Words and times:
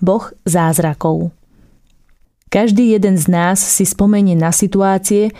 Boh 0.00 0.32
zázrakov. 0.46 1.34
Každý 2.52 2.92
jeden 2.92 3.16
z 3.16 3.28
nás 3.32 3.60
si 3.60 3.88
spomenie 3.88 4.36
na 4.36 4.52
situácie, 4.52 5.32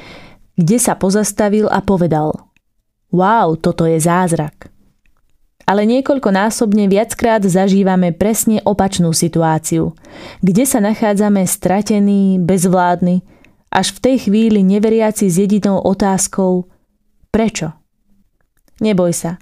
kde 0.56 0.76
sa 0.80 0.96
pozastavil 0.96 1.68
a 1.68 1.84
povedal 1.84 2.32
Wow, 3.12 3.60
toto 3.60 3.84
je 3.84 4.00
zázrak. 4.00 4.72
Ale 5.68 5.84
niekoľkonásobne 5.86 6.88
viackrát 6.90 7.44
zažívame 7.44 8.10
presne 8.10 8.64
opačnú 8.64 9.12
situáciu, 9.14 9.94
kde 10.40 10.64
sa 10.66 10.82
nachádzame 10.82 11.44
stratení, 11.46 12.40
bezvládni, 12.40 13.22
až 13.72 13.96
v 13.96 13.98
tej 14.00 14.16
chvíli 14.28 14.60
neveriaci 14.64 15.28
s 15.28 15.36
jedinou 15.38 15.80
otázkou 15.80 16.68
Prečo? 17.32 17.72
Neboj 18.84 19.12
sa, 19.16 19.40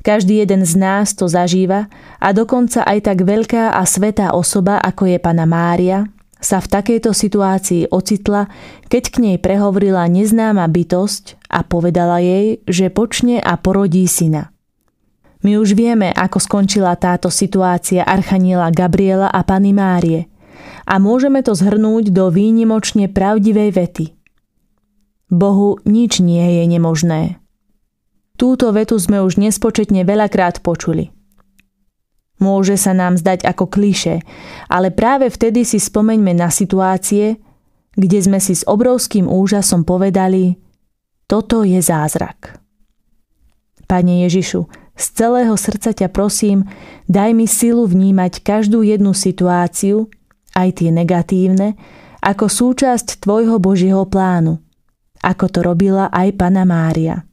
každý 0.00 0.42
jeden 0.42 0.64
z 0.64 0.74
nás 0.76 1.12
to 1.12 1.28
zažíva 1.28 1.90
a 2.18 2.28
dokonca 2.32 2.84
aj 2.84 3.10
tak 3.10 3.18
veľká 3.24 3.76
a 3.76 3.82
svetá 3.84 4.32
osoba, 4.32 4.80
ako 4.80 5.10
je 5.10 5.18
pana 5.20 5.44
Mária, 5.44 6.08
sa 6.40 6.58
v 6.58 6.72
takejto 6.72 7.12
situácii 7.12 7.92
ocitla, 7.92 8.48
keď 8.88 9.04
k 9.12 9.16
nej 9.20 9.36
prehovorila 9.36 10.08
neznáma 10.08 10.64
bytosť 10.66 11.52
a 11.52 11.60
povedala 11.62 12.18
jej, 12.24 12.64
že 12.64 12.88
počne 12.88 13.38
a 13.38 13.60
porodí 13.60 14.08
syna. 14.08 14.48
My 15.40 15.56
už 15.56 15.72
vieme, 15.72 16.12
ako 16.12 16.36
skončila 16.36 16.96
táto 17.00 17.32
situácia 17.32 18.04
Archaniela 18.04 18.68
Gabriela 18.72 19.28
a 19.32 19.40
Pany 19.40 19.72
Márie 19.72 20.28
a 20.84 21.00
môžeme 21.00 21.40
to 21.40 21.56
zhrnúť 21.56 22.12
do 22.12 22.28
výnimočne 22.28 23.08
pravdivej 23.08 23.70
vety. 23.72 24.06
Bohu 25.32 25.80
nič 25.88 26.20
nie 26.20 26.60
je 26.60 26.64
nemožné. 26.66 27.39
Túto 28.40 28.72
vetu 28.72 28.96
sme 28.96 29.20
už 29.20 29.36
nespočetne 29.36 30.00
veľakrát 30.08 30.64
počuli. 30.64 31.12
Môže 32.40 32.80
sa 32.80 32.96
nám 32.96 33.20
zdať 33.20 33.44
ako 33.44 33.68
kliše, 33.68 34.24
ale 34.72 34.88
práve 34.88 35.28
vtedy 35.28 35.68
si 35.68 35.76
spomeňme 35.76 36.32
na 36.32 36.48
situácie, 36.48 37.36
kde 37.92 38.18
sme 38.24 38.40
si 38.40 38.56
s 38.56 38.64
obrovským 38.64 39.28
úžasom 39.28 39.84
povedali, 39.84 40.56
toto 41.28 41.68
je 41.68 41.84
zázrak. 41.84 42.56
Pane 43.84 44.24
Ježišu, 44.24 44.64
z 44.96 45.04
celého 45.12 45.52
srdca 45.60 45.92
ťa 45.92 46.08
prosím, 46.08 46.64
daj 47.12 47.36
mi 47.36 47.44
silu 47.44 47.84
vnímať 47.84 48.40
každú 48.40 48.80
jednu 48.80 49.12
situáciu, 49.12 50.08
aj 50.56 50.80
tie 50.80 50.88
negatívne, 50.88 51.76
ako 52.24 52.48
súčasť 52.48 53.20
Tvojho 53.20 53.60
Božieho 53.60 54.08
plánu, 54.08 54.64
ako 55.20 55.44
to 55.52 55.60
robila 55.60 56.08
aj 56.08 56.40
Pana 56.40 56.64
Mária. 56.64 57.29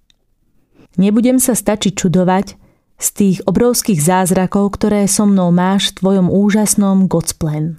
Nebudem 0.97 1.37
sa 1.37 1.53
stačiť 1.53 1.93
čudovať 1.93 2.57
z 2.97 3.07
tých 3.13 3.37
obrovských 3.45 4.01
zázrakov, 4.01 4.73
ktoré 4.81 5.05
so 5.05 5.29
mnou 5.29 5.53
máš 5.53 5.93
v 5.93 6.01
Tvojom 6.01 6.27
úžasnom 6.33 7.05
Godsplen. 7.05 7.77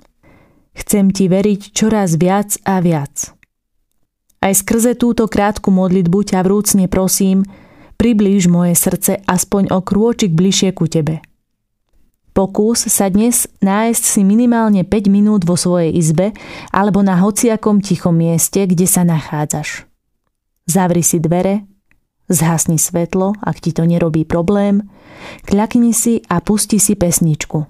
Chcem 0.78 1.10
Ti 1.10 1.26
veriť 1.26 1.74
čoraz 1.74 2.14
viac 2.14 2.54
a 2.62 2.78
viac. 2.78 3.34
Aj 4.38 4.54
skrze 4.54 4.94
túto 4.94 5.26
krátku 5.26 5.74
modlitbu 5.74 6.30
ťa 6.30 6.46
vrúcne 6.46 6.86
prosím, 6.86 7.42
priblíž 7.98 8.46
moje 8.46 8.78
srdce 8.78 9.18
aspoň 9.26 9.74
o 9.74 9.82
krôčik 9.82 10.30
bližšie 10.30 10.70
ku 10.70 10.86
tebe. 10.86 11.18
Pokús 12.30 12.86
sa 12.86 13.10
dnes 13.10 13.50
nájsť 13.58 14.04
si 14.06 14.22
minimálne 14.22 14.86
5 14.86 15.10
minút 15.10 15.42
vo 15.42 15.58
svojej 15.58 15.90
izbe 15.90 16.30
alebo 16.70 17.02
na 17.02 17.18
hociakom 17.18 17.82
tichom 17.82 18.14
mieste, 18.14 18.62
kde 18.62 18.86
sa 18.86 19.02
nachádzaš. 19.02 19.90
Zavri 20.70 21.02
si 21.02 21.18
dvere, 21.18 21.66
zhasni 22.28 22.76
svetlo, 22.76 23.34
ak 23.40 23.64
ti 23.64 23.72
to 23.72 23.88
nerobí 23.88 24.24
problém, 24.28 24.84
kľakni 25.48 25.96
si 25.96 26.20
a 26.28 26.40
pusti 26.44 26.76
si 26.80 26.94
pesničku. 26.94 27.66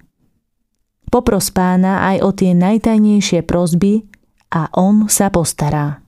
Popros 1.09 1.49
pána 1.49 2.05
aj 2.15 2.17
o 2.21 2.31
tie 2.37 2.53
najtajnejšie 2.53 3.41
prosby 3.49 4.05
a 4.53 4.69
on 4.77 5.09
sa 5.09 5.33
postará. 5.33 6.05